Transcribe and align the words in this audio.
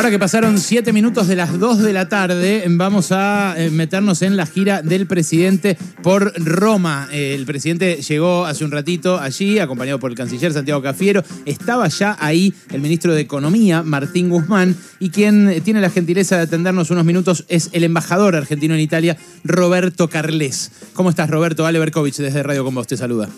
Ahora 0.00 0.10
que 0.10 0.18
pasaron 0.18 0.58
siete 0.58 0.94
minutos 0.94 1.28
de 1.28 1.36
las 1.36 1.58
2 1.58 1.80
de 1.80 1.92
la 1.92 2.08
tarde, 2.08 2.64
vamos 2.70 3.12
a 3.12 3.54
eh, 3.58 3.68
meternos 3.68 4.22
en 4.22 4.34
la 4.34 4.46
gira 4.46 4.80
del 4.80 5.06
presidente 5.06 5.76
por 6.02 6.32
Roma. 6.42 7.06
Eh, 7.12 7.34
el 7.34 7.44
presidente 7.44 8.00
llegó 8.00 8.46
hace 8.46 8.64
un 8.64 8.70
ratito 8.70 9.20
allí, 9.20 9.58
acompañado 9.58 10.00
por 10.00 10.10
el 10.10 10.16
canciller 10.16 10.54
Santiago 10.54 10.80
Cafiero. 10.80 11.22
Estaba 11.44 11.86
ya 11.88 12.16
ahí 12.18 12.54
el 12.70 12.80
ministro 12.80 13.12
de 13.12 13.20
Economía, 13.20 13.82
Martín 13.82 14.30
Guzmán, 14.30 14.74
y 15.00 15.10
quien 15.10 15.60
tiene 15.64 15.82
la 15.82 15.90
gentileza 15.90 16.38
de 16.38 16.44
atendernos 16.44 16.90
unos 16.90 17.04
minutos 17.04 17.44
es 17.48 17.68
el 17.74 17.84
embajador 17.84 18.36
argentino 18.36 18.72
en 18.72 18.80
Italia, 18.80 19.18
Roberto 19.44 20.08
Carles. 20.08 20.72
¿Cómo 20.94 21.10
estás, 21.10 21.28
Roberto? 21.28 21.66
Ale 21.66 21.78
Berkovich, 21.78 22.16
desde 22.16 22.42
Radio 22.42 22.64
Con 22.64 22.74
Vos, 22.74 22.86
te 22.86 22.96
saluda. 22.96 23.28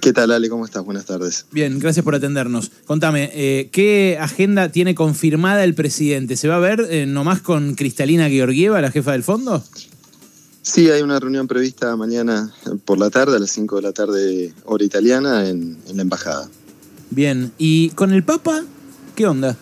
¿Qué 0.00 0.12
tal, 0.12 0.30
Ale? 0.30 0.48
¿Cómo 0.48 0.64
estás? 0.64 0.84
Buenas 0.84 1.06
tardes. 1.06 1.46
Bien, 1.50 1.78
gracias 1.78 2.04
por 2.04 2.14
atendernos. 2.14 2.70
Contame, 2.86 3.30
eh, 3.32 3.70
¿qué 3.72 4.18
agenda 4.20 4.70
tiene 4.70 4.94
confirmada 4.94 5.64
el 5.64 5.74
presidente? 5.74 6.36
¿Se 6.36 6.46
va 6.46 6.56
a 6.56 6.60
ver 6.60 6.86
eh, 6.90 7.06
nomás 7.06 7.40
con 7.40 7.74
Cristalina 7.74 8.28
Georgieva, 8.28 8.80
la 8.80 8.90
jefa 8.90 9.12
del 9.12 9.24
fondo? 9.24 9.64
Sí, 10.62 10.90
hay 10.90 11.00
una 11.00 11.18
reunión 11.18 11.48
prevista 11.48 11.96
mañana 11.96 12.52
por 12.84 12.98
la 12.98 13.08
tarde, 13.08 13.36
a 13.36 13.38
las 13.38 13.50
5 13.50 13.76
de 13.76 13.82
la 13.82 13.92
tarde, 13.92 14.52
hora 14.64 14.84
italiana, 14.84 15.48
en 15.48 15.78
la 15.94 16.02
embajada. 16.02 16.48
Bien, 17.10 17.52
¿y 17.56 17.90
con 17.90 18.12
el 18.12 18.22
Papa? 18.22 18.64
¿Qué 19.16 19.26
onda? 19.26 19.56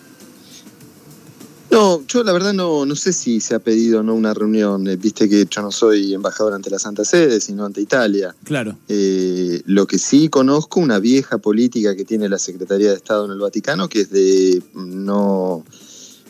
No, 1.69 2.05
yo 2.07 2.23
la 2.23 2.31
verdad 2.31 2.53
no, 2.53 2.85
no 2.85 2.95
sé 2.95 3.11
si 3.11 3.39
se 3.39 3.55
ha 3.55 3.59
pedido 3.59 4.01
no 4.03 4.13
una 4.13 4.33
reunión. 4.33 4.87
Eh, 4.87 4.95
viste 4.95 5.27
que 5.27 5.45
yo 5.49 5.61
no 5.61 5.71
soy 5.71 6.13
embajador 6.13 6.53
ante 6.53 6.69
la 6.69 6.79
Santa 6.79 7.03
Sede, 7.03 7.41
sino 7.41 7.65
ante 7.65 7.81
Italia. 7.81 8.35
Claro. 8.43 8.77
Eh, 8.87 9.61
lo 9.65 9.85
que 9.85 9.99
sí 9.99 10.29
conozco, 10.29 10.79
una 10.79 10.99
vieja 10.99 11.37
política 11.37 11.95
que 11.95 12.05
tiene 12.05 12.29
la 12.29 12.39
Secretaría 12.39 12.89
de 12.89 12.95
Estado 12.95 13.25
en 13.25 13.31
el 13.31 13.39
Vaticano, 13.39 13.89
que 13.89 14.01
es 14.01 14.11
de 14.11 14.61
no, 14.73 15.65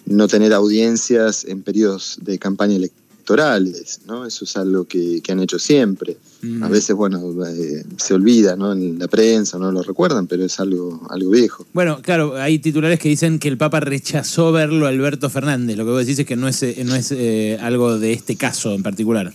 no 0.06 0.28
tener 0.28 0.54
audiencias 0.54 1.46
en 1.46 1.62
periodos 1.62 2.18
de 2.22 2.40
campaña 2.40 2.76
electoral 2.76 3.07
electorales, 3.28 4.00
¿no? 4.08 4.26
Eso 4.26 4.46
es 4.46 4.56
algo 4.56 4.86
que, 4.86 5.22
han 5.30 5.40
hecho 5.40 5.60
siempre. 5.60 6.18
Mm. 6.42 6.64
A 6.64 6.70
veces, 6.70 6.96
bueno, 6.96 7.22
eh, 7.46 7.84
se 7.98 8.14
olvida, 8.14 8.56
¿no? 8.56 8.72
En 8.72 8.98
la 9.00 9.08
prensa 9.08 9.58
no 9.58 9.72
lo 9.72 9.84
recuerdan, 9.84 10.28
pero 10.28 10.46
es 10.46 10.60
algo, 10.60 11.06
algo 11.10 11.32
viejo. 11.32 11.66
Bueno, 11.74 12.02
claro, 12.02 12.38
hay 12.38 12.60
titulares 12.60 13.00
que 13.00 13.10
dicen 13.10 13.40
que 13.40 13.50
el 13.50 13.58
Papa 13.58 13.80
rechazó 13.80 14.52
verlo 14.52 14.86
a 14.86 14.90
Alberto 14.90 15.30
Fernández. 15.30 15.78
Lo 15.78 15.84
que 15.84 15.92
vos 15.92 16.00
decís 16.00 16.20
es 16.20 16.26
que 16.26 16.36
no 16.36 16.48
es, 16.48 16.64
no 16.86 16.96
es 16.96 17.12
eh, 17.12 17.58
algo 17.62 18.00
de 18.00 18.14
este 18.14 18.36
caso 18.38 18.74
en 18.74 18.84
particular. 18.84 19.34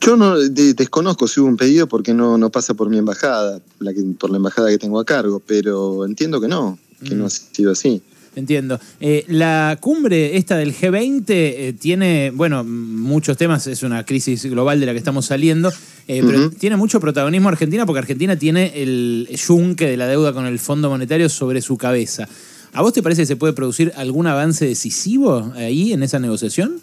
Yo 0.00 0.16
no 0.16 0.38
desconozco 0.38 1.28
si 1.28 1.40
hubo 1.40 1.48
un 1.48 1.56
pedido 1.56 1.86
porque 1.86 2.14
no, 2.14 2.38
no 2.38 2.50
pasa 2.50 2.74
por 2.74 2.88
mi 2.88 2.98
embajada, 2.98 3.60
la 3.80 3.92
por 4.18 4.30
la 4.30 4.38
embajada 4.38 4.70
que 4.70 4.78
tengo 4.78 4.98
a 4.98 5.04
cargo, 5.04 5.42
pero 5.46 6.06
entiendo 6.06 6.40
que 6.40 6.48
no, 6.48 6.78
que 7.02 7.14
no 7.14 7.24
mm. 7.24 7.26
ha 7.26 7.30
sido 7.30 7.72
así. 7.72 8.02
Entiendo. 8.36 8.80
Eh, 9.00 9.24
la 9.28 9.78
cumbre 9.80 10.36
esta 10.36 10.56
del 10.56 10.74
G20 10.74 11.24
eh, 11.28 11.74
tiene, 11.78 12.32
bueno, 12.34 12.64
muchos 12.64 13.36
temas, 13.36 13.66
es 13.66 13.82
una 13.82 14.04
crisis 14.04 14.44
global 14.46 14.80
de 14.80 14.86
la 14.86 14.92
que 14.92 14.98
estamos 14.98 15.26
saliendo, 15.26 15.72
eh, 16.08 16.22
pero 16.24 16.50
tiene 16.50 16.76
mucho 16.76 17.00
protagonismo 17.00 17.48
Argentina 17.48 17.86
porque 17.86 18.00
Argentina 18.00 18.36
tiene 18.36 18.72
el 18.82 19.28
yunque 19.30 19.86
de 19.86 19.96
la 19.96 20.08
deuda 20.08 20.32
con 20.32 20.46
el 20.46 20.58
Fondo 20.58 20.90
Monetario 20.90 21.28
sobre 21.28 21.62
su 21.62 21.76
cabeza. 21.76 22.28
¿A 22.72 22.82
vos 22.82 22.92
te 22.92 23.02
parece 23.02 23.22
que 23.22 23.26
se 23.26 23.36
puede 23.36 23.52
producir 23.52 23.92
algún 23.96 24.26
avance 24.26 24.66
decisivo 24.66 25.52
ahí 25.54 25.92
en 25.92 26.02
esa 26.02 26.18
negociación? 26.18 26.80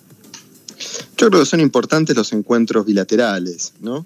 Yo 1.17 1.27
creo 1.27 1.41
que 1.41 1.45
son 1.45 1.59
importantes 1.59 2.15
los 2.15 2.31
encuentros 2.31 2.85
bilaterales, 2.85 3.73
¿no? 3.81 4.05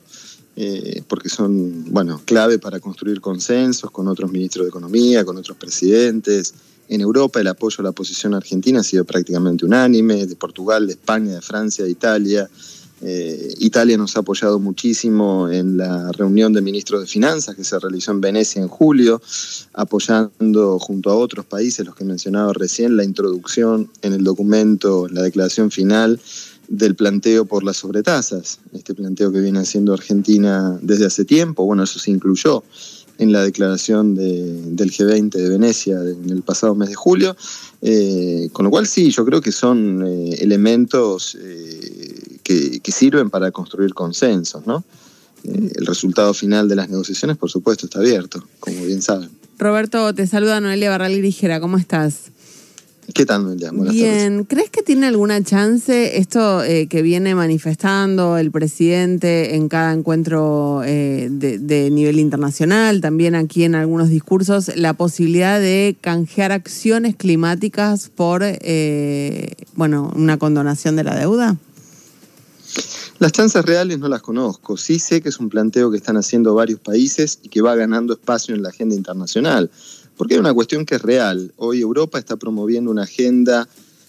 porque 1.10 1.28
son, 1.28 1.92
bueno, 1.92 2.22
clave 2.24 2.60
para 2.60 2.80
construir 2.80 3.20
consensos 3.20 3.92
con 3.92 4.08
otros 4.08 4.32
ministros 4.32 4.66
de 4.66 4.70
Economía, 4.70 5.26
con 5.26 5.36
otros 5.36 5.58
presidentes, 5.58 6.54
en 6.90 7.02
Europa 7.02 7.40
el 7.40 7.48
apoyo 7.48 7.78
a 7.80 7.84
la 7.84 7.92
posición 7.92 8.34
argentina 8.34 8.82
ha 8.82 8.84
sido 8.84 9.06
prácticamente 9.06 9.66
unánime, 9.66 10.26
de 10.26 10.36
Portugal, 10.36 10.88
de 10.88 10.94
España, 10.94 11.36
de 11.36 11.42
Francia, 11.42 11.84
de 11.84 11.92
Italia. 11.92 12.50
Eh, 13.02 13.54
Italia 13.60 13.98
nos 13.98 14.16
ha 14.16 14.22
apoyado 14.22 14.60
muchísimo 14.60 15.50
en 15.50 15.78
la 15.78 16.12
reunión 16.14 16.54
de 16.54 16.62
ministros 16.62 17.02
de 17.02 17.08
Finanzas 17.08 17.56
que 17.56 17.64
se 17.64 17.78
realizó 17.78 18.12
en 18.12 18.22
Venecia 18.22 18.62
en 18.62 18.68
julio, 18.68 19.22
apoyando 19.74 20.80
junto 20.80 21.10
a 21.12 21.16
otros 21.16 21.46
países, 21.46 21.86
los 21.86 21.96
que 21.96 22.04
he 22.04 22.08
mencionado 22.08 22.54
recién, 22.54 22.96
la 22.96 23.04
introducción 23.04 23.90
en 24.02 24.14
el 24.14 24.24
documento, 24.24 25.08
la 25.10 25.22
declaración 25.24 25.72
final 25.72 26.20
del 26.68 26.96
planteo 26.96 27.46
por 27.46 27.64
las 27.64 27.78
sobretasas, 27.78 28.60
este 28.74 28.96
planteo 28.96 29.32
que 29.32 29.40
viene 29.40 29.60
haciendo 29.60 29.94
Argentina 29.94 30.80
desde 30.82 31.06
hace 31.06 31.26
tiempo, 31.26 31.66
bueno, 31.66 31.84
eso 31.84 32.00
se 32.00 32.12
incluyó 32.12 32.64
en 33.18 33.32
la 33.32 33.44
declaración 33.44 34.16
del 34.16 34.92
G20 34.92 35.30
de 35.32 35.50
Venecia 35.50 35.98
en 36.00 36.30
el 36.30 36.42
pasado 36.42 36.76
mes 36.76 36.90
de 36.90 36.96
julio. 36.96 37.36
Eh, 37.82 38.50
con 38.52 38.66
lo 38.66 38.72
cual 38.72 38.88
sí, 38.88 39.12
yo 39.12 39.26
creo 39.26 39.42
que 39.42 39.52
son 39.52 40.04
eh, 40.06 40.38
elementos 40.40 41.38
eh, 41.40 42.40
que, 42.44 42.92
sirven 42.92 43.30
para 43.30 43.52
construir 43.52 43.94
consensos, 43.94 44.66
¿no? 44.66 44.84
el 45.44 45.86
resultado 45.86 46.34
final 46.34 46.68
de 46.68 46.76
las 46.76 46.90
negociaciones, 46.90 47.38
por 47.38 47.52
supuesto, 47.52 47.86
está 47.86 48.00
abierto, 48.00 48.44
como 48.60 48.84
bien 48.86 49.02
saben. 49.02 49.30
Roberto, 49.60 50.14
te 50.16 50.26
saluda 50.26 50.60
Noelia 50.60 50.90
Barral 50.90 51.22
Ligera, 51.22 51.60
¿cómo 51.60 51.78
estás? 51.78 52.32
¿Qué 53.14 53.26
tal, 53.26 53.44
Noelia? 53.44 53.72
Buenas 53.72 53.94
Bien, 53.94 54.46
¿crees 54.46 54.70
que 54.70 54.82
tiene 54.82 55.06
alguna 55.08 55.44
chance 55.44 56.18
esto 56.18 56.64
eh, 56.64 56.88
que 56.88 57.02
viene 57.02 57.36
manifestando 57.36 58.38
el 58.38 58.52
presidente 58.52 59.56
en 59.56 59.70
cada 59.70 59.94
encuentro 59.94 60.82
eh, 60.84 61.28
de, 61.30 61.90
nivel 61.92 62.20
internacional, 62.20 63.02
también 63.02 63.36
aquí 63.36 63.64
en 63.64 63.76
algunos 63.76 64.10
discursos, 64.10 64.76
la 64.76 64.94
posibilidad 64.94 65.60
de 65.60 65.96
canjear 66.02 66.52
acciones 66.52 67.16
climáticas 67.16 68.10
por, 68.10 68.42
eh, 68.44 69.54
bueno, 69.76 70.12
una 70.16 70.38
condonación 70.38 70.96
de 70.96 71.04
la 71.04 71.16
deuda? 71.16 71.58
Las 73.20 73.32
chances 73.32 73.64
reales 73.64 74.00
no 74.00 74.10
las 74.10 74.22
conozco. 74.22 74.76
Sí 74.78 75.00
sé 75.00 75.22
que 75.22 75.30
es 75.30 75.40
un 75.40 75.50
planteo 75.50 75.90
que 75.90 75.98
están 75.98 76.18
haciendo 76.18 76.54
varios 76.54 76.80
países 76.80 77.40
y 77.44 77.50
que 77.50 77.62
va 77.62 77.76
ganando 77.76 78.14
espacio 78.14 78.56
en 78.56 78.64
la 78.64 78.70
agenda 78.70 78.96
internacional 78.96 79.72
porque 80.18 80.36
hay 80.36 80.40
una 80.40 80.54
cuestión 80.54 80.86
que 80.86 80.96
es 80.96 81.02
real. 81.02 81.54
Hoy 81.58 81.82
Europa 81.82 82.20
está 82.20 82.38
promoviendo 82.38 82.92
una 82.92 83.04
agenda 83.04 83.68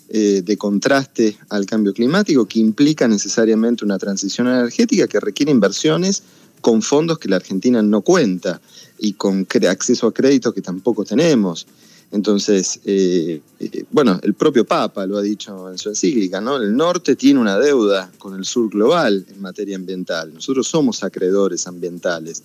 eh, 0.08 0.42
de 0.44 0.56
contraste 0.56 1.36
al 1.48 1.66
cambio 1.66 1.92
climático 1.92 2.46
que 2.46 2.60
implica 2.60 3.08
necesariamente 3.08 3.84
una 3.84 3.98
transición 3.98 4.46
energética 4.46 5.08
que 5.08 5.18
requiere 5.18 5.50
inversiones 5.50 6.22
con 6.60 6.82
fondos 6.82 7.18
que 7.18 7.28
la 7.28 7.36
Argentina 7.36 7.82
no 7.82 8.02
cuenta 8.02 8.60
y 8.98 9.14
con 9.14 9.46
acceso 9.68 10.06
a 10.06 10.14
créditos 10.14 10.54
que 10.54 10.62
tampoco 10.62 11.04
tenemos. 11.04 11.66
Entonces, 12.12 12.80
eh, 12.84 13.40
eh, 13.58 13.84
bueno, 13.90 14.18
el 14.22 14.34
propio 14.34 14.64
Papa 14.64 15.06
lo 15.06 15.18
ha 15.18 15.22
dicho 15.22 15.70
en 15.70 15.76
su 15.76 15.88
encíclica, 15.88 16.40
¿no? 16.40 16.56
El 16.56 16.76
norte 16.76 17.16
tiene 17.16 17.40
una 17.40 17.58
deuda 17.58 18.10
con 18.18 18.34
el 18.34 18.44
sur 18.44 18.70
global 18.70 19.26
en 19.28 19.40
materia 19.40 19.76
ambiental. 19.76 20.32
Nosotros 20.32 20.68
somos 20.68 21.02
acreedores 21.02 21.66
ambientales. 21.66 22.42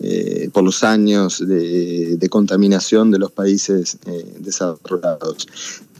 Eh, 0.00 0.50
por 0.52 0.64
los 0.64 0.82
años 0.82 1.38
de, 1.38 2.26
contaminación 2.28 3.12
de 3.12 3.18
los 3.18 3.30
países 3.30 3.96
eh, 4.06 4.26
desarrollados. 4.40 5.46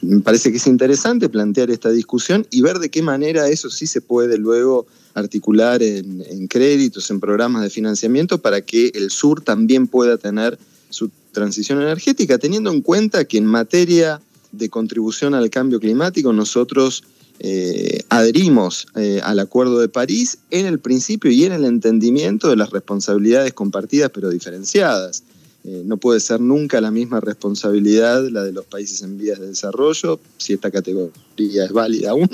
Me 0.02 0.20
parece 0.20 0.50
que 0.50 0.56
es 0.56 0.66
interesante 0.66 1.28
plantear 1.28 1.70
esta 1.70 1.90
discusión 1.90 2.44
y 2.50 2.60
ver 2.60 2.80
de 2.80 2.90
qué 2.90 3.02
manera 3.02 3.48
eso 3.48 3.70
sí 3.70 3.86
se 3.86 4.00
puede 4.00 4.36
luego 4.36 4.86
articular 5.14 5.80
en, 5.82 6.48
créditos, 6.48 7.08
en 7.10 7.20
programas 7.20 7.62
de 7.62 7.70
financiamiento 7.70 8.38
para 8.38 8.62
que 8.62 8.88
el 8.94 9.10
sur 9.10 9.40
también 9.40 9.86
pueda 9.86 10.18
tener 10.18 10.58
su 10.90 11.10
transición 11.30 11.80
energética, 11.80 12.36
teniendo 12.38 12.72
en 12.72 12.82
cuenta 12.82 13.24
que 13.24 13.38
en 13.38 13.46
materia 13.46 14.20
de 14.50 14.68
contribución 14.68 15.34
al 15.34 15.50
cambio 15.50 15.78
climático 15.78 16.32
nosotros 16.32 17.04
eh, 17.40 18.04
adherimos 18.08 18.86
eh, 18.94 19.20
al 19.22 19.40
Acuerdo 19.40 19.80
de 19.80 19.88
París 19.88 20.38
en 20.50 20.66
el 20.66 20.78
principio 20.78 21.30
y 21.30 21.44
en 21.44 21.52
el 21.52 21.64
entendimiento 21.64 22.48
de 22.48 22.56
las 22.56 22.70
responsabilidades 22.70 23.52
compartidas 23.52 24.10
pero 24.14 24.30
diferenciadas. 24.30 25.24
Eh, 25.64 25.82
no 25.84 25.96
puede 25.96 26.20
ser 26.20 26.40
nunca 26.40 26.80
la 26.80 26.90
misma 26.90 27.20
responsabilidad 27.20 28.28
la 28.28 28.44
de 28.44 28.52
los 28.52 28.66
países 28.66 29.02
en 29.02 29.16
vías 29.16 29.40
de 29.40 29.48
desarrollo, 29.48 30.20
si 30.36 30.52
esta 30.52 30.70
categoría 30.70 31.64
es 31.64 31.72
válida 31.72 32.10
aún, 32.10 32.28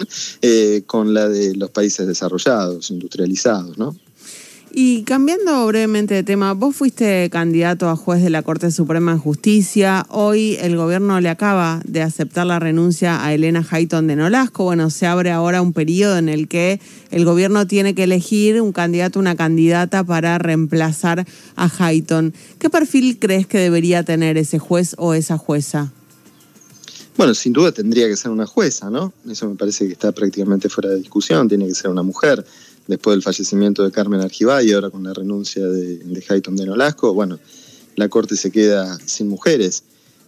con 0.87 1.15
la 1.15 1.29
de 1.29 1.55
los 1.55 1.71
países 1.71 2.07
desarrollados, 2.07 2.91
industrializados, 2.91 3.79
¿no? 3.79 3.97
Y 4.73 5.03
cambiando 5.03 5.67
brevemente 5.67 6.15
de 6.15 6.23
tema, 6.23 6.55
vos 6.55 6.77
fuiste 6.77 7.29
candidato 7.31 7.89
a 7.89 7.97
juez 7.97 8.23
de 8.23 8.31
la 8.31 8.45
Corte 8.45 8.71
Suprema 8.71 9.15
de 9.15 9.19
Justicia. 9.19 10.07
Hoy 10.11 10.57
el 10.61 10.77
gobierno 10.77 11.21
le 11.21 11.29
acaba 11.29 11.81
de 11.85 12.03
aceptar 12.03 12.47
la 12.47 12.61
renuncia 12.61 13.25
a 13.25 13.35
Elena 13.35 13.67
Hayton 13.69 14.07
de 14.07 14.15
Nolasco. 14.15 14.63
Bueno, 14.63 14.89
se 14.91 15.09
abre 15.09 15.33
ahora 15.33 15.61
un 15.61 15.73
periodo 15.73 16.19
en 16.19 16.29
el 16.29 16.47
que 16.47 16.81
el 17.11 17.25
gobierno 17.25 17.67
tiene 17.67 17.97
que 17.97 18.05
elegir 18.05 18.63
un 18.63 18.71
candidato, 18.73 19.19
una 19.19 19.35
candidata 19.35 20.05
para 20.05 20.39
reemplazar 20.39 21.27
a 21.57 21.71
Hayton. 21.79 22.33
¿Qué 22.61 22.71
perfil 22.71 23.19
crees 23.19 23.49
que 23.49 23.59
debería 23.59 24.05
tener 24.05 24.39
ese 24.39 24.61
juez 24.61 24.95
o 24.99 25.15
esa 25.15 25.37
jueza? 25.37 25.91
Bueno, 27.17 27.35
sin 27.35 27.53
duda 27.53 27.73
tendría 27.73 28.07
que 28.07 28.17
ser 28.17 28.31
una 28.31 28.47
jueza, 28.47 28.89
¿no? 28.89 29.13
Eso 29.29 29.49
me 29.49 29.57
parece 29.57 29.87
que 29.87 29.93
está 29.93 30.13
prácticamente 30.13 30.69
fuera 30.69 30.91
de 30.91 30.99
discusión, 30.99 31.49
tiene 31.49 31.67
que 31.67 31.75
ser 31.75 31.91
una 31.91 32.05
mujer 32.05 32.47
después 32.87 33.15
del 33.15 33.23
fallecimiento 33.23 33.85
de 33.85 33.91
Carmen 33.91 34.21
Argibay 34.21 34.69
y 34.69 34.73
ahora 34.73 34.91
con 34.91 35.05
la 35.05 35.13
renuncia 35.13 35.67
de, 35.67 35.99
de 35.99 36.25
Hayton 36.29 36.57
de 36.57 36.67
Nolasco, 36.67 37.15
bueno, 37.15 37.39
la 37.97 38.09
Corte 38.09 38.37
se 38.37 38.51
queda 38.51 38.99
sin 39.05 39.29
mujeres. 39.29 39.85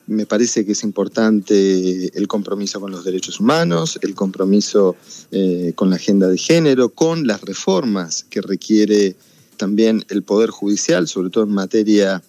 me 0.06 0.26
parece 0.26 0.66
que 0.66 0.72
es 0.72 0.82
importante 0.82 2.16
el 2.18 2.28
compromiso 2.28 2.80
con 2.80 2.90
los 2.90 3.04
derechos 3.04 3.40
humanos, 3.40 3.98
el 4.02 4.14
compromiso 4.14 4.96
eh, 5.30 5.72
con 5.74 5.88
la 5.90 5.96
agenda 5.96 6.28
de 6.28 6.36
género, 6.36 6.90
con 6.90 7.26
las 7.26 7.40
reformas 7.40 8.24
que 8.28 8.42
requiere 8.42 9.16
también 9.56 10.04
el 10.08 10.22
Poder 10.22 10.50
Judicial, 10.50 11.06
sobre 11.08 11.30
todo 11.30 11.44
en 11.44 11.52
materia 11.52 12.22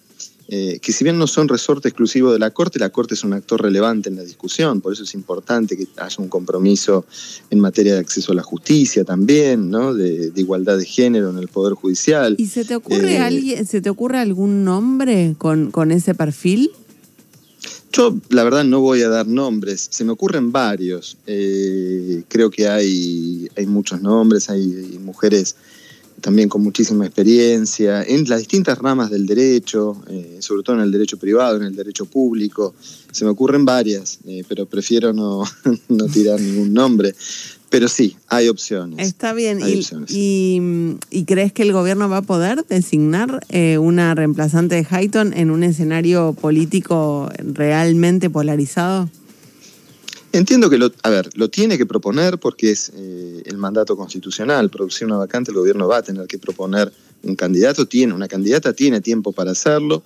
eh, 0.48 0.78
que 0.80 0.92
si 0.92 1.04
bien 1.04 1.18
no 1.18 1.26
son 1.26 1.48
resorte 1.48 1.88
exclusivo 1.88 2.32
de 2.32 2.38
la 2.38 2.50
Corte, 2.50 2.78
la 2.78 2.90
Corte 2.90 3.14
es 3.14 3.24
un 3.24 3.32
actor 3.32 3.62
relevante 3.62 4.10
en 4.10 4.16
la 4.16 4.22
discusión, 4.22 4.80
por 4.80 4.92
eso 4.92 5.04
es 5.04 5.14
importante 5.14 5.76
que 5.76 5.86
haya 5.96 6.16
un 6.18 6.28
compromiso 6.28 7.06
en 7.50 7.60
materia 7.60 7.94
de 7.94 8.00
acceso 8.00 8.32
a 8.32 8.34
la 8.34 8.42
justicia 8.42 9.04
también, 9.04 9.70
¿no? 9.70 9.94
de, 9.94 10.32
igualdad 10.36 10.76
de 10.76 10.84
género 10.84 11.30
en 11.30 11.38
el 11.38 11.48
Poder 11.48 11.74
Judicial. 11.74 12.36
¿Y 12.38 12.46
se 12.46 12.64
te 12.64 12.76
ocurre, 12.76 13.14
eh, 13.14 13.18
alguien, 13.18 13.66
¿se 13.66 13.80
te 13.80 13.88
ocurre 13.88 14.18
algún 14.18 14.64
nombre 14.64 15.34
con, 15.38 15.70
con 15.70 15.90
ese 15.90 16.14
perfil? 16.14 16.70
Yo, 17.94 18.16
la 18.28 18.42
verdad, 18.42 18.64
no 18.64 18.80
voy 18.80 19.02
a 19.02 19.08
dar 19.08 19.28
nombres. 19.28 19.86
Se 19.88 20.02
me 20.02 20.10
ocurren 20.10 20.50
varios. 20.50 21.16
Eh, 21.28 22.24
creo 22.26 22.50
que 22.50 22.66
hay, 22.66 23.48
hay 23.56 23.66
muchos 23.66 24.02
nombres, 24.02 24.50
hay 24.50 24.98
mujeres 25.00 25.54
también 26.24 26.48
con 26.48 26.62
muchísima 26.62 27.04
experiencia 27.04 28.02
en 28.02 28.26
las 28.26 28.38
distintas 28.38 28.78
ramas 28.78 29.10
del 29.10 29.26
derecho, 29.26 30.00
eh, 30.08 30.38
sobre 30.40 30.62
todo 30.62 30.76
en 30.76 30.82
el 30.82 30.90
derecho 30.90 31.18
privado, 31.18 31.58
en 31.58 31.64
el 31.64 31.76
derecho 31.76 32.06
público. 32.06 32.74
Se 33.12 33.26
me 33.26 33.30
ocurren 33.30 33.66
varias, 33.66 34.20
eh, 34.26 34.42
pero 34.48 34.64
prefiero 34.64 35.12
no, 35.12 35.44
no, 35.88 36.06
tirar 36.06 36.40
ningún 36.40 36.72
nombre. 36.72 37.14
Pero 37.68 37.88
sí, 37.88 38.16
hay 38.28 38.48
opciones. 38.48 39.06
Está 39.06 39.34
bien. 39.34 39.60
Y, 40.08 41.24
crees 41.26 41.52
que 41.52 41.62
el 41.62 41.72
gobierno 41.74 42.08
va 42.08 42.18
a 42.18 42.22
poder 42.22 42.64
designar 42.66 43.44
eh, 43.50 43.76
una 43.76 44.14
reemplazante 44.14 44.76
de 44.76 44.86
Hayton 44.88 45.34
en 45.34 45.50
un 45.50 45.62
escenario 45.62 46.32
político 46.32 47.28
realmente 47.36 48.30
polarizado? 48.30 49.10
Entiendo 50.34 50.68
que 50.68 50.78
lo, 50.78 50.90
a 51.04 51.10
ver, 51.10 51.30
lo 51.36 51.48
tiene 51.48 51.78
que 51.78 51.86
proponer 51.86 52.38
porque 52.38 52.72
es 52.72 52.90
eh, 52.92 53.44
el 53.46 53.56
mandato 53.56 53.96
constitucional, 53.96 54.68
producir 54.68 55.06
una 55.06 55.16
vacante, 55.16 55.52
el 55.52 55.56
gobierno 55.56 55.86
va 55.86 55.98
a 55.98 56.02
tener 56.02 56.26
que 56.26 56.38
proponer 56.38 56.92
un 57.22 57.36
candidato, 57.36 57.86
tiene 57.86 58.14
una 58.14 58.26
candidata, 58.26 58.72
tiene 58.72 59.00
tiempo 59.00 59.30
para 59.30 59.52
hacerlo, 59.52 60.02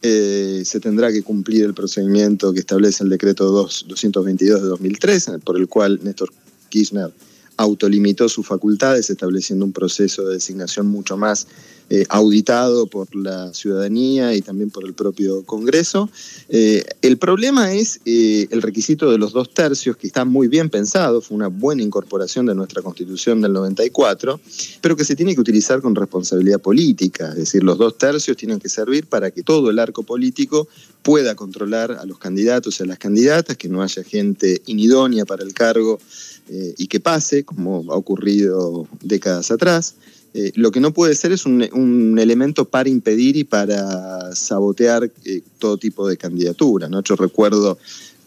eh, 0.00 0.62
se 0.64 0.80
tendrá 0.80 1.12
que 1.12 1.22
cumplir 1.22 1.66
el 1.66 1.74
procedimiento 1.74 2.54
que 2.54 2.60
establece 2.60 3.04
el 3.04 3.10
decreto 3.10 3.44
2, 3.44 3.84
222 3.88 4.62
de 4.62 4.68
2003, 4.68 5.32
por 5.44 5.58
el 5.58 5.68
cual 5.68 6.00
Néstor 6.02 6.30
Kirchner 6.70 7.12
autolimitó 7.56 8.28
sus 8.28 8.46
facultades, 8.46 9.10
estableciendo 9.10 9.64
un 9.64 9.72
proceso 9.72 10.24
de 10.24 10.34
designación 10.34 10.86
mucho 10.86 11.16
más 11.16 11.46
eh, 11.94 12.06
auditado 12.08 12.86
por 12.86 13.14
la 13.14 13.52
ciudadanía 13.52 14.34
y 14.34 14.40
también 14.40 14.70
por 14.70 14.86
el 14.86 14.94
propio 14.94 15.44
Congreso. 15.44 16.08
Eh, 16.48 16.84
el 17.02 17.18
problema 17.18 17.74
es 17.74 18.00
eh, 18.06 18.46
el 18.50 18.62
requisito 18.62 19.10
de 19.10 19.18
los 19.18 19.34
dos 19.34 19.52
tercios, 19.52 19.98
que 19.98 20.06
está 20.06 20.24
muy 20.24 20.48
bien 20.48 20.70
pensado, 20.70 21.20
fue 21.20 21.36
una 21.36 21.48
buena 21.48 21.82
incorporación 21.82 22.46
de 22.46 22.54
nuestra 22.54 22.80
Constitución 22.80 23.42
del 23.42 23.52
94, 23.52 24.40
pero 24.80 24.96
que 24.96 25.04
se 25.04 25.16
tiene 25.16 25.34
que 25.34 25.42
utilizar 25.42 25.82
con 25.82 25.94
responsabilidad 25.94 26.62
política, 26.62 27.28
es 27.30 27.36
decir, 27.36 27.62
los 27.62 27.76
dos 27.76 27.98
tercios 27.98 28.38
tienen 28.38 28.58
que 28.58 28.70
servir 28.70 29.06
para 29.06 29.30
que 29.30 29.42
todo 29.42 29.68
el 29.68 29.78
arco 29.78 30.02
político 30.02 30.68
pueda 31.02 31.34
controlar 31.34 31.92
a 31.92 32.06
los 32.06 32.16
candidatos 32.16 32.80
y 32.80 32.84
a 32.84 32.86
las 32.86 32.98
candidatas, 32.98 33.58
que 33.58 33.68
no 33.68 33.82
haya 33.82 34.02
gente 34.02 34.62
inidónea 34.64 35.26
para 35.26 35.42
el 35.42 35.52
cargo 35.52 36.00
y 36.48 36.86
que 36.86 37.00
pase, 37.00 37.44
como 37.44 37.92
ha 37.92 37.96
ocurrido 37.96 38.86
décadas 39.00 39.50
atrás. 39.50 39.94
Eh, 40.34 40.52
lo 40.54 40.70
que 40.70 40.80
no 40.80 40.94
puede 40.94 41.14
ser 41.14 41.32
es 41.32 41.44
un, 41.44 42.18
elemento 42.18 42.64
para 42.64 42.88
impedir 42.88 43.36
y 43.36 43.44
para 43.44 44.34
sabotear 44.34 45.10
eh, 45.24 45.42
todo 45.58 45.76
tipo 45.76 46.08
de 46.08 46.16
candidatura. 46.16 46.88
¿no? 46.88 47.02
Yo 47.02 47.16
recuerdo 47.16 47.78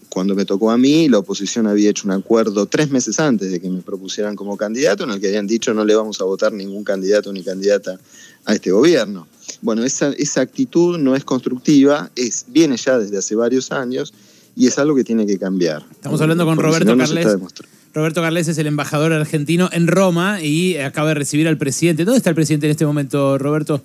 cuando 0.09 0.35
me 0.35 0.45
tocó 0.45 0.71
a 0.71 0.77
mí, 0.77 1.09
la 1.09 1.17
oposición 1.17 1.67
había 1.67 1.89
hecho 1.89 2.07
un 2.07 2.11
acuerdo 2.11 2.67
tres 2.67 2.89
meses 2.89 3.19
antes 3.19 3.51
de 3.51 3.59
que 3.59 3.69
me 3.69 3.81
propusieran 3.81 4.35
como 4.35 4.55
candidato, 4.55 5.03
en 5.03 5.11
el 5.11 5.19
que 5.19 5.27
habían 5.27 5.47
dicho 5.47 5.73
no 5.73 5.83
le 5.83 5.95
vamos 5.95 6.21
a 6.21 6.25
votar 6.25 6.53
ningún 6.53 6.83
candidato 6.83 7.33
ni 7.33 7.43
candidata 7.43 7.99
a 8.45 8.53
este 8.53 8.71
gobierno. 8.71 9.27
Bueno, 9.61 9.83
esa, 9.83 10.13
esa 10.13 10.41
actitud 10.41 10.97
no 10.99 11.15
es 11.15 11.25
constructiva, 11.25 12.11
es, 12.15 12.45
viene 12.47 12.77
ya 12.77 12.97
desde 12.99 13.17
hace 13.17 13.35
varios 13.35 13.71
años 13.71 14.13
y 14.55 14.67
es 14.67 14.77
algo 14.77 14.95
que 14.95 15.03
tiene 15.03 15.25
que 15.25 15.37
cambiar. 15.37 15.83
Estamos 15.91 16.21
hablando 16.21 16.45
con 16.45 16.59
Roberto 16.59 16.95
Carles. 16.95 17.27
Roberto 17.95 18.21
Carles 18.21 18.49
es 18.49 18.57
el 18.57 18.67
embajador 18.67 19.13
argentino 19.13 19.69
en 19.71 19.87
Roma 19.87 20.41
y 20.41 20.75
acaba 20.75 21.07
de 21.09 21.13
recibir 21.13 21.47
al 21.47 21.57
presidente. 21.57 22.03
¿Dónde 22.03 22.17
está 22.17 22.29
el 22.29 22.35
presidente 22.35 22.67
en 22.67 22.71
este 22.71 22.85
momento, 22.85 23.37
Roberto? 23.37 23.81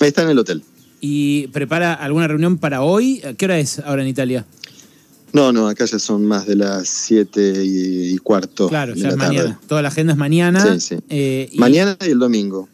Está 0.00 0.22
en 0.22 0.30
el 0.30 0.38
hotel. 0.38 0.62
¿Y 1.02 1.48
prepara 1.48 1.92
alguna 1.92 2.28
reunión 2.28 2.56
para 2.56 2.80
hoy? 2.80 3.20
¿Qué 3.36 3.44
hora 3.44 3.58
es 3.58 3.78
ahora 3.80 4.00
en 4.00 4.08
Italia? 4.08 4.46
No, 5.34 5.52
no, 5.52 5.68
acá 5.68 5.84
ya 5.84 5.98
son 5.98 6.24
más 6.24 6.46
de 6.46 6.56
las 6.56 6.88
siete 6.88 7.62
y, 7.62 8.16
cuarto. 8.18 8.70
Claro, 8.70 8.94
ya 8.94 9.08
es 9.08 9.16
mañana. 9.16 9.60
Toda 9.68 9.82
la 9.82 9.88
agenda 9.88 10.14
es 10.14 10.18
mañana. 10.18 10.78
Sí, 10.78 10.80
sí. 10.80 10.96
Eh, 11.10 11.50
mañana 11.56 11.98
y 12.00 12.10
el 12.10 12.18
domingo. 12.18 12.70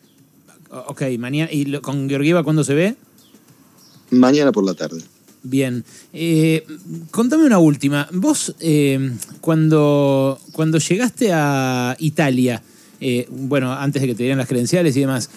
Ok, 0.86 1.02
mañana. 1.18 1.50
¿Y 1.50 1.72
con 1.80 2.08
Georgieva 2.08 2.44
cuándo 2.44 2.62
se 2.62 2.74
ve? 2.74 2.96
Mañana 4.10 4.52
por 4.52 4.64
la 4.64 4.74
tarde. 4.74 5.02
Bien. 5.42 5.84
Eh, 6.12 6.66
contame 7.10 7.44
una 7.44 7.58
última. 7.58 8.08
Vos, 8.12 8.54
eh, 8.60 9.12
cuando, 9.40 10.38
cuando 10.52 10.78
llegaste 10.78 11.32
a 11.32 11.96
Italia, 11.98 12.62
eh, 13.00 13.26
bueno, 13.30 13.72
antes 13.72 14.02
de 14.02 14.08
que 14.08 14.14
te 14.14 14.22
dieran 14.24 14.38
las 14.38 14.48
credenciales 14.48 14.96
y 14.96 15.00
demás, 15.00 15.30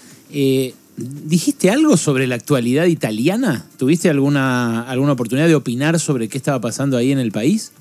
¿dijiste 0.97 1.69
algo 1.69 1.95
sobre 1.95 2.27
la 2.27 2.35
actualidad 2.35 2.85
italiana? 2.85 3.65
¿Tuviste 3.77 4.09
alguna, 4.09 4.81
alguna 4.83 5.13
oportunidad 5.13 5.47
de 5.47 5.55
opinar 5.55 6.00
sobre 6.00 6.27
qué 6.27 6.38
estaba 6.38 6.59
pasando 6.59 6.97
ahí 6.97 7.11
en 7.11 7.19
el 7.19 7.31
país? 7.31 7.71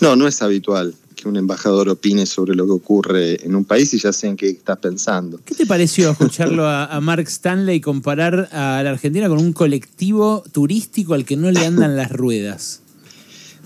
No, 0.00 0.16
no 0.16 0.26
es 0.26 0.42
habitual 0.42 0.94
que 1.20 1.28
un 1.28 1.36
embajador 1.36 1.88
opine 1.88 2.26
sobre 2.26 2.54
lo 2.54 2.66
que 2.66 2.72
ocurre 2.72 3.44
en 3.44 3.54
un 3.54 3.64
país 3.64 3.92
y 3.94 3.98
ya 3.98 4.12
sé 4.12 4.28
en 4.28 4.36
qué 4.36 4.48
estás 4.48 4.78
pensando. 4.78 5.40
¿Qué 5.44 5.54
te 5.54 5.66
pareció 5.66 6.10
escucharlo 6.10 6.66
a, 6.66 7.00
Mark 7.00 7.26
Stanley 7.28 7.80
comparar 7.80 8.48
a 8.52 8.82
la 8.82 8.90
Argentina 8.90 9.28
con 9.28 9.38
un 9.38 9.52
colectivo 9.52 10.42
turístico 10.52 11.14
al 11.14 11.24
que 11.24 11.36
no 11.36 11.50
le 11.50 11.64
andan 11.64 11.96
las 11.96 12.10
ruedas? 12.10 12.82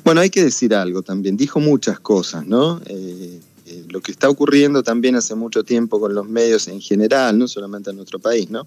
Bueno, 0.05 0.21
hay 0.21 0.31
que 0.31 0.45
decir 0.45 0.75
algo 0.75 1.03
también. 1.03 1.37
Dijo 1.37 1.61
muchas 1.61 1.99
cosas, 1.99 2.47
¿no? 2.47 2.81
Eh, 2.87 3.41
eh, 3.75 3.85
lo 3.89 4.01
que 4.01 4.13
está 4.13 4.29
ocurriendo 4.29 4.83
también 4.83 5.17
hace 5.17 5.35
mucho 5.35 5.65
tiempo 5.65 6.01
con 6.01 6.15
los 6.15 6.29
medios 6.29 6.69
en 6.69 6.81
general, 6.81 7.39
no 7.39 7.49
solamente 7.49 7.91
en 7.91 7.97
nuestro 7.97 8.19
país, 8.19 8.51
¿no? 8.51 8.67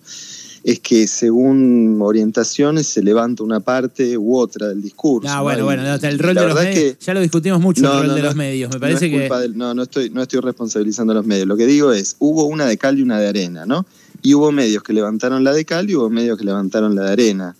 es 0.63 0.79
que 0.79 1.07
según 1.07 1.97
orientaciones 2.01 2.87
se 2.87 3.01
levanta 3.01 3.41
una 3.41 3.61
parte 3.61 4.17
u 4.17 4.35
otra 4.35 4.67
del 4.67 4.81
discurso. 4.81 5.29
Ah, 5.31 5.41
bueno, 5.41 5.63
bueno, 5.63 5.81
el 5.83 6.19
rol 6.19 6.35
de 6.35 6.45
los 6.45 6.55
medios, 6.55 6.99
ya 6.99 7.13
lo 7.13 7.21
discutimos 7.21 7.61
mucho, 7.61 7.81
el 7.81 8.07
rol 8.07 8.15
de 8.15 8.21
los 8.21 8.35
medios, 8.35 8.73
me 8.73 8.79
parece 8.79 9.09
que... 9.09 9.29
no, 9.53 9.73
no 9.73 9.83
estoy, 9.83 10.09
no 10.09 10.21
estoy 10.21 10.41
responsabilizando 10.41 11.13
a 11.13 11.15
los 11.15 11.25
medios, 11.25 11.47
lo 11.47 11.55
que 11.55 11.65
digo 11.65 11.93
es, 11.93 12.17
hubo 12.19 12.45
una 12.45 12.65
de 12.65 12.77
cal 12.77 12.99
y 12.99 13.01
una 13.01 13.17
de 13.17 13.27
arena, 13.27 13.65
¿no? 13.65 13.85
Y 14.21 14.33
hubo 14.33 14.51
medios 14.51 14.83
que 14.83 14.91
levantaron 14.91 15.43
la 15.43 15.53
de 15.53 15.63
cal 15.63 15.89
y 15.89 15.95
hubo 15.95 16.09
medios 16.09 16.37
que 16.37 16.43
levantaron 16.43 16.95
la 16.95 17.03
de 17.03 17.11
arena. 17.11 17.55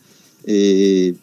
Eh, 0.50 1.14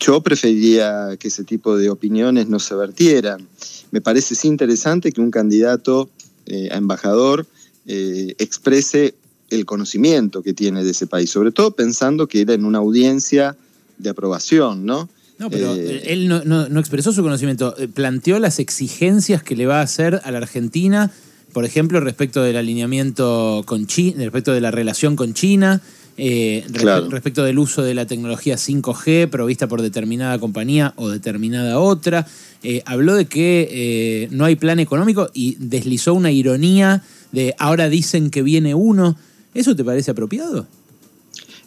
yo 0.00 0.20
preferiría 0.22 1.16
que 1.20 1.28
ese 1.28 1.44
tipo 1.44 1.76
de 1.76 1.88
opiniones 1.88 2.48
no 2.48 2.58
se 2.58 2.74
vertieran. 2.74 3.46
Me 3.92 4.00
parece 4.00 4.34
interesante 4.48 5.12
que 5.12 5.20
un 5.20 5.30
candidato 5.30 6.10
eh, 6.46 6.68
a 6.72 6.76
embajador 6.76 7.46
eh, 7.86 8.34
exprese 8.38 9.14
el 9.50 9.64
conocimiento 9.66 10.42
que 10.42 10.52
tiene 10.52 10.82
de 10.82 10.90
ese 10.90 11.06
país, 11.06 11.30
sobre 11.30 11.52
todo 11.52 11.70
pensando 11.70 12.26
que 12.26 12.40
era 12.40 12.54
en 12.54 12.64
una 12.64 12.78
audiencia 12.78 13.56
de 13.98 14.10
aprobación, 14.10 14.84
¿no? 14.84 15.08
No, 15.38 15.48
pero 15.48 15.72
él 15.74 16.26
no, 16.26 16.80
expresó 16.80 17.12
su 17.12 17.22
conocimiento, 17.22 17.76
planteó 17.94 18.40
las 18.40 18.58
exigencias 18.58 19.44
que 19.44 19.54
le 19.54 19.66
va 19.66 19.78
a 19.78 19.82
hacer 19.82 20.20
a 20.24 20.30
la 20.32 20.38
Argentina, 20.38 21.12
por 21.52 21.64
ejemplo, 21.64 22.00
respecto 22.00 22.42
del 22.42 22.56
alineamiento 22.56 23.62
con 23.64 23.86
China, 23.86 24.24
respecto 24.24 24.52
de 24.52 24.62
la 24.62 24.70
relación 24.70 25.14
con 25.14 25.34
China, 25.34 25.82
eh, 26.18 26.64
respecto 27.08 27.44
del 27.44 27.58
uso 27.58 27.82
de 27.82 27.94
la 27.94 28.06
tecnología 28.06 28.56
5G 28.56 29.28
provista 29.28 29.68
por 29.68 29.82
determinada 29.82 30.38
compañía 30.38 30.92
o 30.96 31.08
determinada 31.08 31.78
otra. 31.78 32.26
habló 32.84 33.14
de 33.14 33.26
que 33.26 34.28
no 34.30 34.44
hay 34.44 34.56
plan 34.56 34.80
económico 34.80 35.30
y 35.34 35.56
deslizó 35.58 36.14
una 36.14 36.30
ironía 36.30 37.02
de 37.32 37.54
ahora 37.58 37.88
dicen 37.88 38.30
que 38.30 38.42
viene 38.42 38.74
uno. 38.74 39.16
¿Eso 39.54 39.76
te 39.76 39.84
parece 39.84 40.10
apropiado? 40.10 40.66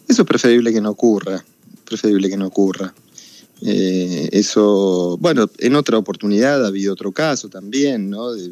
Eso 0.08 0.22
es 0.22 0.28
preferible 0.28 0.72
que 0.72 0.80
no 0.80 0.90
ocurra, 0.90 1.44
preferible 1.84 2.28
que 2.28 2.36
no 2.36 2.46
ocurra. 2.46 2.92
Eh, 3.62 4.28
eso, 4.32 5.18
bueno, 5.20 5.48
en 5.58 5.74
otra 5.76 5.98
oportunidad 5.98 6.64
ha 6.64 6.68
habido 6.68 6.92
otro 6.92 7.12
caso 7.12 7.48
también, 7.48 8.10
¿no? 8.10 8.32
De, 8.32 8.50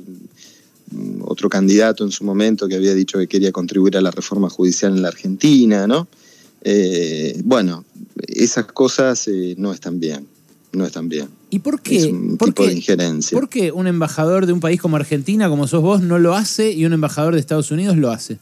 otro 1.23 1.49
candidato 1.49 2.05
en 2.05 2.11
su 2.11 2.25
momento 2.25 2.69
que 2.69 2.77
había 2.77 2.95
dicho 2.95 3.19
que 3.19 3.27
quería 3.27 3.53
contribuir 3.53 3.97
a 3.97 4.01
la 4.01 4.11
reforma 4.11 4.49
judicial 4.49 4.95
en 4.95 5.03
la 5.03 5.09
Argentina, 5.09 5.87
¿no? 5.87 6.09
Eh, 6.63 7.41
bueno, 7.45 7.85
esas 8.27 8.67
cosas 8.67 9.29
eh, 9.29 9.55
no 9.59 9.73
están 9.73 10.01
bien, 10.01 10.27
no 10.73 10.85
están 10.85 11.09
bien. 11.09 11.29
¿Y 11.51 11.61
por 11.61 11.81
qué? 11.81 11.97
Es 11.99 12.05
un 12.07 12.37
tipo 12.39 12.67
de 12.67 12.73
injerencia. 12.73 13.39
¿Por 13.39 13.49
qué 13.49 13.73
un 13.73 13.87
embajador 13.87 14.47
de 14.47 14.53
un 14.53 14.61
país 14.61 14.81
como 14.81 14.97
Argentina, 14.97 15.49
como 15.49 15.67
sos 15.67 15.83
vos, 15.83 16.03
no 16.03 16.19
lo 16.19 16.35
hace 16.35 16.73
y 16.73 16.85
un 16.85 16.93
embajador 16.93 17.35
de 17.35 17.41
Estados 17.41 17.71
Unidos 17.71 17.97
lo 17.97 18.11
hace? 18.11 18.39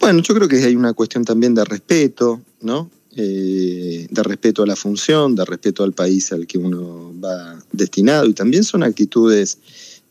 Bueno, 0.00 0.20
yo 0.22 0.34
creo 0.34 0.48
que 0.48 0.56
hay 0.62 0.76
una 0.76 0.92
cuestión 0.92 1.24
también 1.24 1.54
de 1.54 1.64
respeto, 1.64 2.40
¿no? 2.60 2.90
eh, 3.16 4.06
de 4.10 4.22
respeto 4.22 4.62
a 4.62 4.66
la 4.66 4.76
función, 4.76 5.34
de 5.34 5.44
respeto 5.44 5.82
al 5.82 5.92
país 5.92 6.32
al 6.32 6.46
que 6.46 6.58
uno 6.58 7.14
va 7.18 7.58
destinado 7.72 8.26
y 8.26 8.34
también 8.34 8.62
son 8.62 8.82
actitudes 8.82 9.58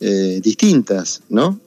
eh, 0.07 0.39
distintas, 0.39 1.21
¿no? 1.29 1.59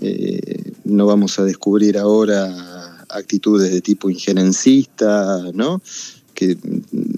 Eh, 0.00 0.72
no 0.84 1.04
vamos 1.04 1.38
a 1.38 1.44
descubrir 1.44 1.98
ahora 1.98 3.04
actitudes 3.10 3.70
de 3.70 3.82
tipo 3.82 4.08
injerencista, 4.08 5.50
¿no? 5.52 5.82
Que 6.32 6.56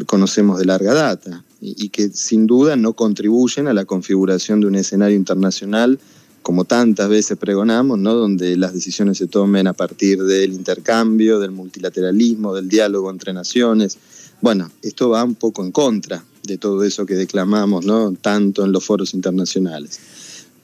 conocemos 0.07 0.59
de 0.59 0.65
larga 0.65 0.93
data 0.93 1.45
y, 1.61 1.85
y 1.85 1.91
que 1.91 2.09
sin 2.09 2.49
duda 2.49 2.75
no 2.75 2.95
contribuyen 2.95 3.69
a 3.69 3.73
la 3.73 3.85
configuración 3.85 4.61
de 4.61 4.67
un 4.67 4.75
escenario 4.75 5.17
internacional 5.17 6.01
como 6.43 6.65
tantas 6.65 7.09
veces 7.09 7.39
pregonamos, 7.39 7.99
¿no? 7.99 8.15
donde 8.15 8.57
las 8.57 8.75
decisiones 8.75 9.17
se 9.17 9.29
tomen 9.29 9.67
a 9.67 9.73
partir 9.73 10.23
del 10.25 10.53
intercambio, 10.53 11.39
del 11.39 11.53
multilateralismo, 11.53 12.55
del 12.55 12.69
diálogo 12.69 13.11
entre 13.11 13.33
naciones. 13.33 13.97
Bueno, 14.43 14.71
esto 14.83 15.09
va 15.09 15.25
un 15.25 15.37
poco 15.37 15.65
en 15.65 15.73
contra 15.73 16.23
de 16.43 16.59
todo 16.59 16.85
eso 16.85 17.07
que 17.07 17.15
declamamos, 17.15 17.87
¿no? 17.87 18.13
tanto 18.13 18.63
en 18.63 18.73
los 18.73 18.85
foros 18.85 19.15
internacionales. 19.15 20.01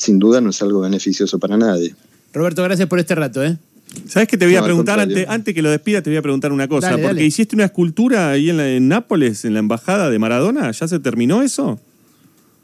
Sin 0.00 0.18
duda 0.18 0.40
no 0.40 0.48
es 0.50 0.62
algo 0.62 0.80
beneficioso 0.80 1.38
para 1.38 1.58
nadie. 1.58 1.94
Roberto, 2.32 2.62
gracias 2.62 2.88
por 2.88 2.98
este 2.98 3.14
rato. 3.14 3.44
¿eh? 3.44 3.58
¿Sabes 4.08 4.28
qué 4.28 4.38
te 4.38 4.46
voy 4.46 4.54
No, 4.54 4.60
a 4.60 4.64
preguntar? 4.64 4.98
Antes, 4.98 5.28
antes 5.28 5.54
que 5.54 5.60
lo 5.62 5.70
despida, 5.70 6.00
te 6.00 6.08
voy 6.08 6.16
a 6.16 6.22
preguntar 6.22 6.52
una 6.52 6.68
cosa. 6.68 6.90
Dale, 6.90 7.02
porque 7.02 7.16
dale. 7.16 7.26
hiciste 7.26 7.54
una 7.54 7.66
escultura 7.66 8.30
ahí 8.30 8.48
en, 8.48 8.56
la- 8.56 8.70
en 8.70 8.88
Nápoles, 8.88 9.44
en 9.44 9.52
la 9.52 9.58
embajada 9.58 10.08
de 10.08 10.18
Maradona. 10.18 10.70
¿Ya 10.70 10.88
se 10.88 10.98
terminó 11.00 11.42
eso? 11.42 11.78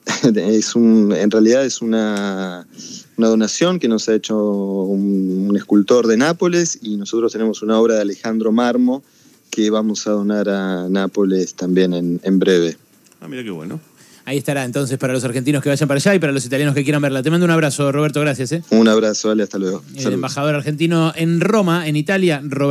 es 0.34 0.74
un, 0.76 1.12
en 1.12 1.30
realidad 1.30 1.64
es 1.66 1.82
una, 1.82 2.66
una 3.16 3.28
donación 3.28 3.78
que 3.80 3.88
nos 3.88 4.08
ha 4.08 4.14
hecho 4.14 4.36
un, 4.84 5.46
un 5.50 5.56
escultor 5.56 6.06
de 6.06 6.16
Nápoles 6.16 6.78
y 6.80 6.96
nosotros 6.96 7.32
tenemos 7.32 7.60
una 7.62 7.78
obra 7.78 7.96
de 7.96 8.00
Alejandro 8.02 8.52
Marmo 8.52 9.02
que 9.50 9.68
vamos 9.70 10.06
a 10.06 10.12
donar 10.12 10.48
a 10.48 10.88
Nápoles 10.88 11.54
también 11.54 11.92
en, 11.92 12.20
en 12.22 12.38
breve. 12.38 12.76
Ah, 13.20 13.28
mira 13.28 13.42
qué 13.42 13.50
bueno. 13.50 13.80
Ahí 14.26 14.38
estará 14.38 14.64
entonces 14.64 14.99
para 14.99 15.12
los 15.12 15.23
argentinos 15.25 15.62
que 15.62 15.68
vayan 15.68 15.87
para 15.87 15.99
allá 15.99 16.14
y 16.14 16.18
para 16.18 16.33
los 16.33 16.45
italianos 16.45 16.75
que 16.75 16.83
quieran 16.83 17.00
verla. 17.00 17.23
Te 17.23 17.30
mando 17.30 17.45
un 17.47 17.52
abrazo, 17.52 17.92
Roberto, 17.92 18.21
gracias. 18.21 18.50
¿eh? 18.50 18.62
Un 18.71 18.88
abrazo, 18.88 19.30
Ale, 19.30 19.45
hasta 19.45 19.56
luego. 19.56 19.83
El 19.90 19.99
Saludos. 20.00 20.14
embajador 20.14 20.54
argentino 20.56 21.12
en 21.14 21.40
Roma, 21.40 21.87
en 21.87 21.95
Italia, 21.95 22.40
Roberto. 22.42 22.66